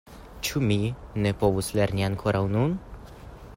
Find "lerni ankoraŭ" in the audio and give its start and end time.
1.79-2.43